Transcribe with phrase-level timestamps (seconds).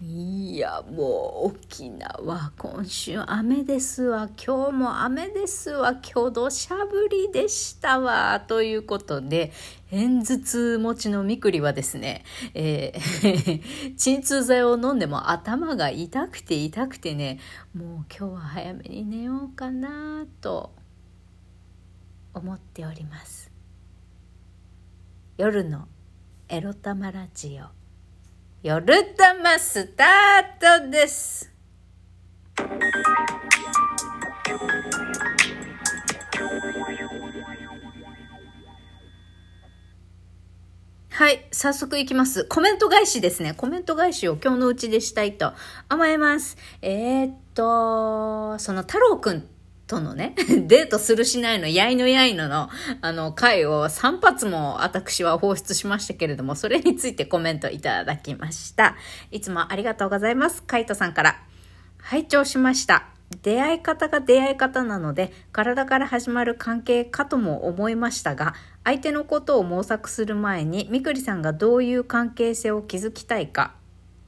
[0.00, 4.28] いやもう沖縄今週雨ですわ。
[4.36, 5.90] 今日も雨ですわ。
[5.94, 8.38] 今日土砂降りでしたわ。
[8.38, 9.50] ということで
[9.90, 12.22] 片頭痛持ちのみくりはですね、
[12.54, 17.40] えー、 鎮痛剤を飲んでも頭が痛くて痛くてね
[17.74, 20.76] もう今日は早めに寝ようかなと
[22.34, 23.50] 思っております。
[25.38, 25.88] 夜の
[26.48, 27.77] エロ玉ラジオ。
[28.60, 31.52] 夜玉スタートです
[41.08, 42.44] はい、早速いきます。
[42.46, 43.54] コメント返しですね。
[43.56, 45.52] コメント返しを今日のうちでしたいと
[45.90, 46.56] 思います。
[46.82, 49.48] えー、っと、その太郎くん
[49.88, 50.34] とのね、
[50.68, 52.68] デートするしないの、やいのやいのの、
[53.00, 58.96] あの、回を3発も私は放出しましたけれども、それについてコメントいただきました。
[59.32, 60.62] いつもありがとうございます。
[60.62, 61.40] カイトさんから。
[61.98, 63.06] 拝聴しました。
[63.42, 73.74] 出会い方が出会い方なので、体から始まる関係かとも思いましたが、相手のことを模索する前に、みくりさんがどういう関係性を築きたいか、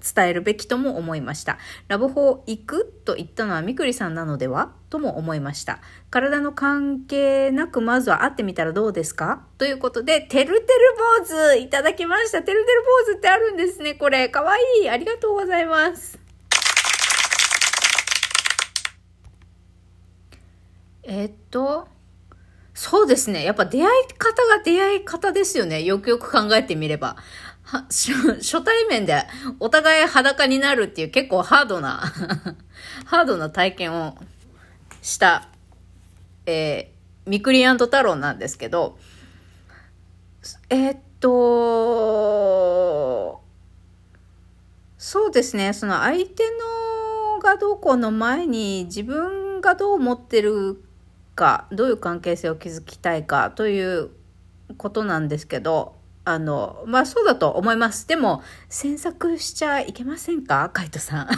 [0.00, 1.58] 伝えるべきとも思いました。
[1.88, 5.80] ラブホ行くと言ったのはみくりさんなのではとも思いました。
[6.10, 9.46] 体の関係なくまずは会ってみたらどうですか？
[9.58, 12.42] ということで、てるてる坊主いただきました。
[12.42, 14.28] てるてる坊主ってあるんですね、これ。
[14.28, 14.88] かわいい。
[14.88, 16.18] ありがとうございます。
[21.02, 21.88] えっと、
[22.72, 23.44] そうですね。
[23.44, 25.82] やっぱ出会い方が出会い方ですよね。
[25.82, 27.16] よくよく考えてみれば。
[27.88, 29.24] 初対面で
[29.60, 32.12] お互い裸になるっていう結構ハードな
[33.06, 34.16] ハードな体験を
[35.02, 35.48] した、
[36.46, 38.98] えー、ミクリアント太郎なんですけど、
[40.68, 41.30] えー、っと、
[44.98, 50.82] そうですね、その相手のがどうこうの前に自分がどう思ってる
[51.34, 54.10] か、どういう関係性を築きたいかという
[54.76, 58.06] ことなんですけど、あの、まあそうだと思います。
[58.06, 60.70] でも、詮索しちゃいけませんか？
[60.72, 61.28] カイトさん。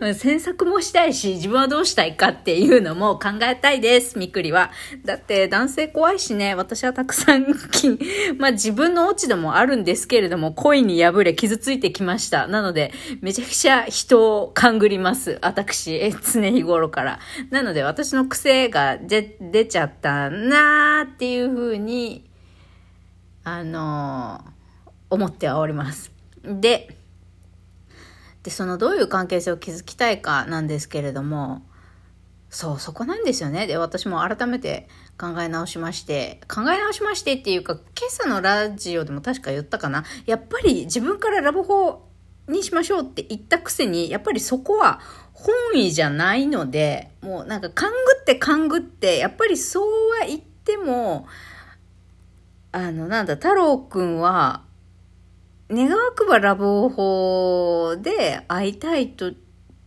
[0.14, 4.70] 詮索もしたいし、自分はどうしたいかっていうのも考えたいです、みくりは。
[5.06, 7.46] だって男性怖いしね、私はたくさん、
[8.38, 12.46] まあ自分の落ち度もあるんですけれども、恋に破れ傷ついてきました。
[12.46, 12.92] なので、
[13.22, 15.38] めちゃくちゃ人を勘ぐります。
[15.40, 17.20] 私、常日頃から。
[17.50, 22.26] なので、私の癖が出ちゃったなーっていうふうに、
[23.48, 24.44] あの
[25.08, 26.10] 思ってはおります。
[26.42, 26.96] で、
[28.42, 31.62] で、そのどういう関係性を築きたいかなんですけれども、
[32.50, 33.68] そう、そこなんですよね。
[33.68, 40.02] で、私も改めて考え直しまして、考え直しましてっていうか、今朝のラジオでも確か言ったかな。
[40.26, 42.04] やっぱり自分からラブホ
[42.48, 44.98] にしましょうって言ったくせに、やっぱりそこは
[45.32, 51.28] 本意じゃないので、もうなんか勘ぐって勘ぐって、やっぱりそうは言っても、
[52.76, 54.62] あの、なんだ、太郎くんは、
[55.70, 59.32] 願わくばラブホで会いたいとっ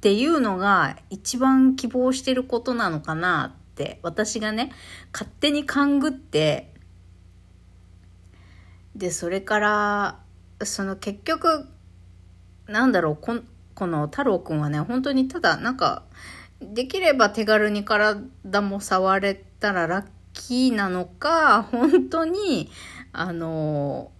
[0.00, 4.72] ていうのが一番希望してることなのかなって私がね
[5.12, 6.72] 勝手に勘ぐって
[8.94, 10.18] でそれから
[10.62, 11.68] その結局
[12.66, 13.40] なんだろうこ
[13.74, 16.04] この太郎くんはね本当にただなんか
[16.62, 22.70] できれば手軽に体も触れたらラッきなのか、本当に、
[23.12, 24.12] あの、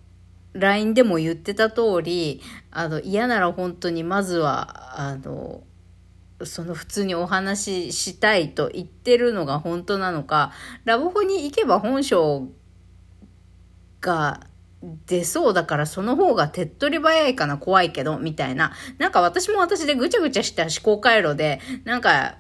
[0.54, 2.40] LINE でも言ってた通り、
[2.70, 5.62] あの、嫌なら本当にまずは、あの、
[6.44, 10.52] その普通にお話ししたいと言ってるのが本当なのか、
[10.84, 12.48] ラブホに行けば本性
[14.00, 14.40] が
[15.06, 18.72] 出そうだからその方が手っ取り早いかな怖いけど、みたいな。
[18.98, 22.36] なんか私も私でぐちゃぐちゃした思考回路で、なんか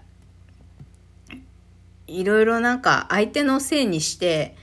[2.06, 4.56] いろいろなんか相手のせいにして、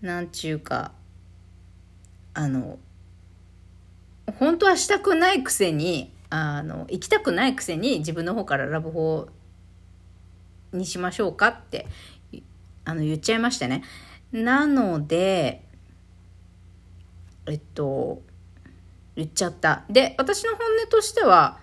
[0.00, 0.92] なんちゅうか、
[2.34, 2.78] あの、
[4.38, 9.28] 本当はしたくないくせに、あの、行きたくないくせに自分の方からラブホ
[10.72, 11.86] にしましょうかって、
[12.84, 13.82] あの、言っちゃいましたね。
[14.32, 15.64] なので、
[17.46, 18.22] えっと、
[19.16, 19.84] 言っちゃった。
[19.88, 21.58] で、私の本音としては、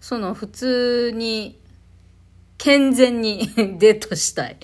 [0.00, 1.60] その普通に
[2.64, 4.56] 健全に デートしたい。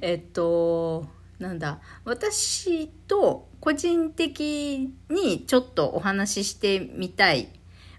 [0.00, 1.06] えっと、
[1.38, 7.48] なんだ、私と個人的にちょっとお話ししてみたい。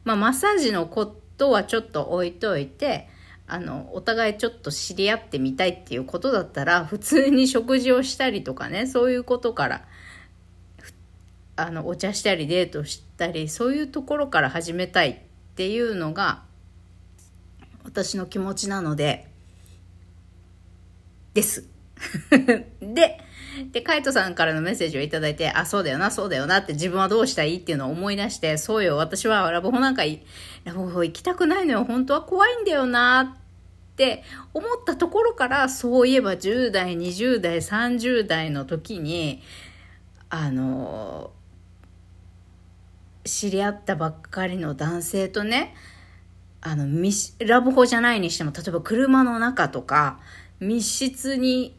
[0.03, 1.05] まあ、マッサージのこ
[1.37, 3.07] とはちょっと置いといて、
[3.47, 9.87] あの、お互いちょっと知り合ってみたいっていうことだったら、普通に食事をしたりとかね、そういうことから、
[11.55, 15.15] あの、お茶したりデートしたり、そういうところから始めたいっ
[15.55, 16.43] っていうのが
[17.85, 19.29] 私の気持ちなので、
[21.35, 21.67] です。
[22.81, 23.19] で、
[23.71, 30.03] で、カイトさんからのメッセージをいただいて、あ、そうだよな、そうだよなって自分はどうしたいっていうのを思い出して、そうよ、私はラブホなんか、
[30.63, 34.23] ラブホ行きたくないのよ、本当は怖いんだよなって
[34.53, 39.43] 思ったところから、そういえば10代、20代、30代の時に、
[40.29, 41.31] あの、
[43.25, 45.75] 知り合ったばっかりの男性とね、
[46.61, 46.85] あの、
[47.39, 50.19] ラブホじゃないにしても、例えば車の中とか、
[50.59, 51.75] 密室に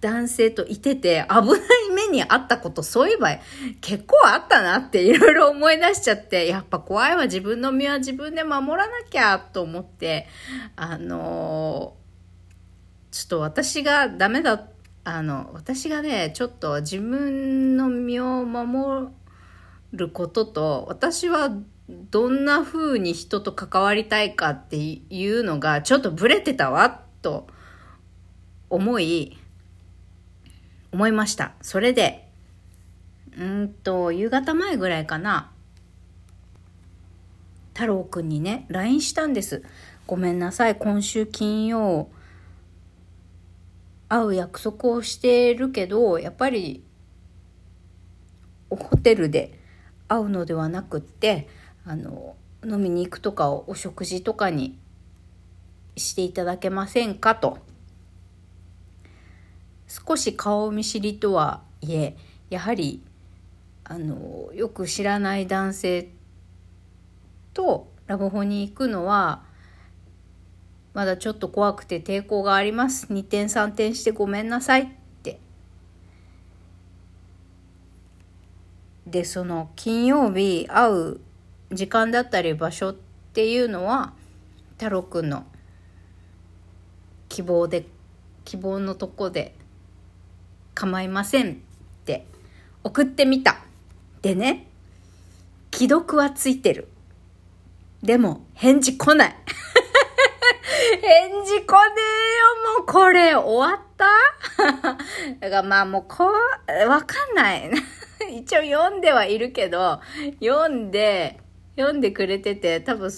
[0.00, 1.60] 男性といてて危ない
[1.94, 3.38] 目にあったことそういえば
[3.80, 6.48] 結構あったなっていろいろ思い出しちゃって。
[6.48, 10.26] やっぱ怖いわ自分の身は自分で守らなきゃと思って。
[10.74, 11.96] あの
[13.12, 14.68] ちょっと私がダメだ
[15.04, 19.08] あの私がねちょっと自分の身を守
[19.92, 21.50] ることと私は
[22.10, 27.46] どんな風に人と関わりたいかっていうのがちょっとブレてたわと
[28.70, 29.38] 思い
[30.92, 31.52] 思いました。
[31.62, 32.28] それで、
[33.38, 35.50] うんと、夕方前ぐらいかな、
[37.72, 39.62] 太郎くんにね、LINE したんです。
[40.06, 42.10] ごめんなさい、今週金曜、
[44.08, 46.84] 会う約束をしてるけど、やっぱり、
[48.68, 49.58] ホテルで
[50.08, 51.48] 会うのではなくって、
[51.84, 54.78] あの、飲みに行くとかお食事とかに
[55.96, 57.58] していただけませんかと。
[59.92, 62.16] 少し顔見知りとはいえ
[62.48, 63.02] やはり
[63.84, 66.08] あのよく知らない男性
[67.52, 69.42] とラブホに行くのは
[70.94, 74.86] まだちょっと怖くて抵抗があります2点3点してごめんなさいっ
[75.22, 75.38] て
[79.06, 81.20] でその金曜日会う
[81.72, 82.94] 時間だったり場所っ
[83.32, 84.12] ていうのは
[84.78, 85.44] 太郎くんの
[87.28, 87.86] 希望で
[88.44, 89.54] 希望のとこで
[90.74, 91.54] 構いませんっ
[92.04, 92.26] て
[92.84, 93.58] 送ってみた。
[94.22, 94.66] でね、
[95.72, 96.88] 既読はついてる。
[98.02, 99.36] でも、返事来ない。
[101.00, 104.06] 返事来ねえよ、もうこれ終わった？
[105.40, 107.70] だからまあもうこう、わかんない。
[108.30, 110.00] 一応読んではいるけど、
[110.40, 111.38] 読んで、
[111.76, 113.10] 読んでくれてて、多分、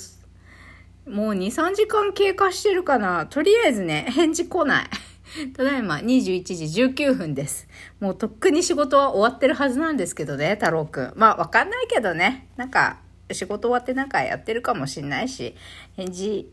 [1.06, 3.26] もう2、3時間経過してるかな。
[3.26, 4.90] とりあえずね、返事来ない。
[5.56, 7.66] ただいま21時19分です。
[8.00, 11.12] もうとっくに仕事は終わってるはずなんですけどね、太郎くん。
[11.16, 12.48] まあわかんないけどね。
[12.56, 12.98] なんか
[13.32, 15.54] 仕事終わってなんかやってるかもしんないし、
[15.96, 16.50] 返事、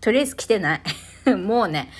[0.00, 0.82] とりあえず来てない。
[1.36, 1.90] もうね、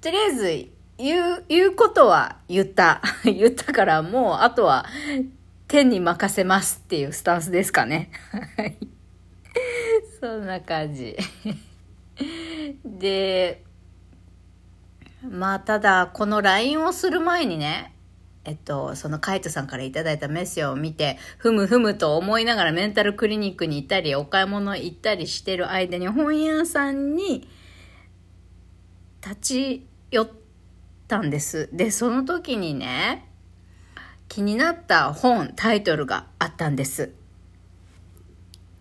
[0.00, 3.02] とりあえず言う、言うことは言った。
[3.24, 4.86] 言ったからもうあとは
[5.74, 8.08] 天に任せますっていうスタンスですかね。
[10.20, 11.16] そんな感じ。
[12.84, 13.64] で、
[15.28, 17.92] まあ、ただ、この LINE をする前にね、
[18.44, 27.48] えっと、そのカイトさんからいただいたメッセージを見て、ふむふむと思いながらメンタルクリニックに行ったり、お買い物行ったりしてる間に本屋さんに
[29.20, 30.30] 立ち寄っ
[31.08, 31.68] たんです。
[31.72, 33.33] で、その時にね、
[34.34, 37.12] 気になった本、タイトルがあったんです。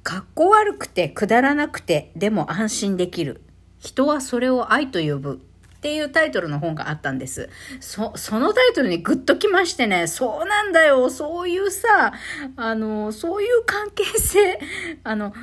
[0.01, 3.43] かっこ悪くてくだらなくてでも安心できる。
[3.77, 5.35] 人はそれを愛と呼ぶ。
[5.35, 7.51] っていうタイトルの本があったんです。
[7.81, 12.13] そ、そのタイトルにグッときましてね、そうなんだよ、そういうさ、
[12.55, 14.59] あの、そういう関係性、
[15.03, 15.35] あの、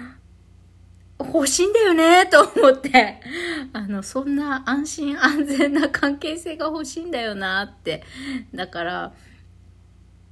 [1.20, 3.20] 欲しいんだよね、と思って。
[3.72, 8.02] あの、そんな安心安全な関係性が欲しいんだよな、って。
[8.52, 9.12] だから、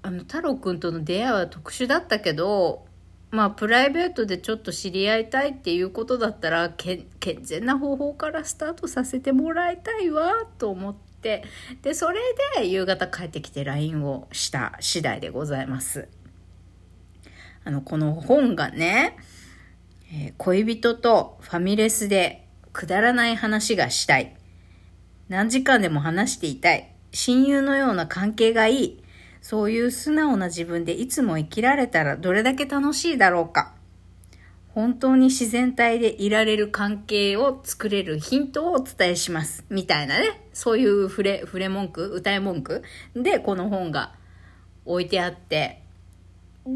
[0.03, 2.87] あの、太郎くんとの出会いは特殊だったけど、
[3.31, 7.07] まあプライベートでちょっと知り合いたいっていうことだったら健
[7.43, 11.45] 全な方法からスタートさせてもらいたいわと思って。
[11.83, 12.21] でそれ
[12.57, 16.09] で夕方帰ってきて LINE をした次第でございます。
[17.65, 19.17] あのこの本がね、
[20.11, 24.37] えー、恋人とファミレスでくだらない話がしたい。
[25.29, 26.95] 何時間でも話していたい。
[27.13, 29.03] 親友のような関係がいい。
[29.41, 33.75] そういう素直な自分でいつも生きられたらどれだけ楽しいだろうか。
[34.69, 39.65] 本当に自然体でいられる関係を作れるヒントをお伝えします。
[39.71, 40.49] みたいなね。
[40.53, 42.83] そういう触れ、触れ文句歌い文句
[43.17, 44.15] でこの本が
[44.85, 45.83] 置いてあって、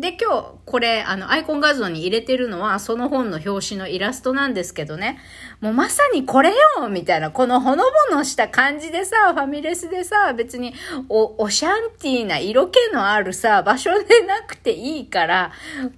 [0.00, 5.18] で、今日、これ、あの、アイコン画像に入れてるのは、その本の表紙のイラストなんですけどね。
[5.60, 10.72] もうまさにこれよみたいな、このほのぼのした感じでさ、ファミレスでさ、別に、
[11.10, 15.52] お、おシャンティーな色気のあるさ、場所でなくていいから、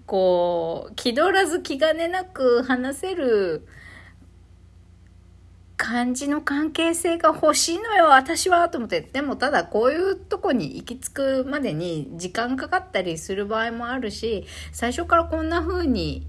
[0.06, 3.64] こう、気取らず気兼ねなく話せる、
[5.76, 9.00] 感じの関係性が欲しいのよ、私は、と思って。
[9.00, 16.26] でも、ただ、こういうとこに行き着くまでに時間かかったりする場合もあるし、最初からこんな風に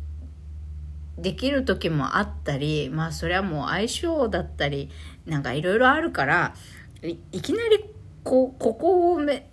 [1.17, 4.89] できる時もあったり、まあ、それはもう相性だったり、
[5.25, 6.55] なんかいろいろあるから、
[7.03, 7.85] いきなり、
[8.23, 9.49] こ、ここをめ、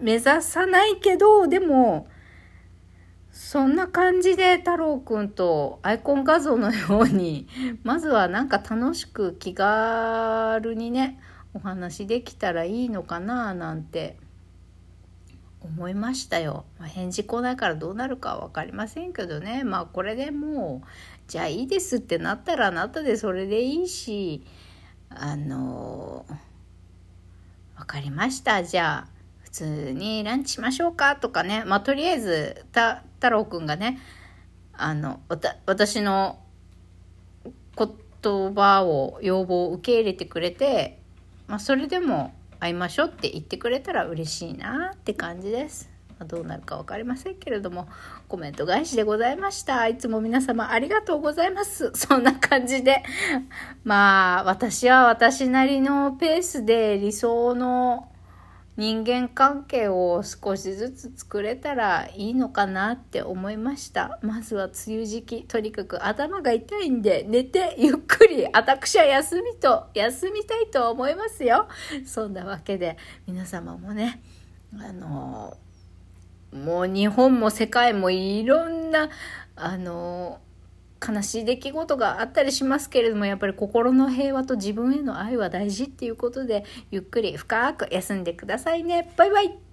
[0.00, 2.08] 目指さないけど、でも、
[3.36, 7.46] そんな感じで太郎くんとアイコン画像のように、
[7.84, 11.20] まずはなんか楽しく気軽にね、
[11.52, 14.16] お話できたらいいのかななんて
[15.60, 16.64] 思いましたよ。
[16.78, 19.64] ま、返事来ないからどうなるか分かりませんけどね。
[19.64, 20.88] まあこれでもう、
[21.28, 24.46] じゃあいいですってなったらあなたでそれでいいし、
[25.10, 26.24] あの、
[27.76, 28.64] 分かりました。
[28.64, 29.15] じゃあ、
[29.46, 31.62] 普通にランチしましょうかとかね。
[31.64, 34.00] まあとりあえず、た、太郎くんがね、
[34.72, 35.20] あの、
[35.66, 36.40] 私の
[37.78, 41.00] 言葉を、要望を受け入れてくれて、
[41.46, 45.88] まあ、それでも会いましょうって言ってくれたら嬉しいなって感じです。
[46.18, 47.88] ま、どうなるか分かりませんけれども、
[48.26, 49.86] コメント返しでございました。
[49.86, 51.92] いつも皆様ありがとうございます。
[51.94, 53.04] そんな感じで。
[53.84, 58.08] まあ、私は私なりのペースで理想の
[58.76, 64.18] 人間関係を少しずつ作れたらいいのかなって思いました。
[64.22, 71.68] まずは梅雨時期とにかく頭が痛いんで寝てゆっくり私は休みと休みたいと思いますよ。
[72.04, 74.20] そんなわけで皆様もね
[74.78, 75.56] あの
[76.52, 79.08] もう日本も世界もいろんな
[79.56, 80.40] あの
[81.06, 89.12] 悲しい出来事があったりしますけれどもやっぱり心の平和と自分への愛は大事っていうことでゆっくり深く休んでくださいね。
[89.16, 89.65] バイバイ。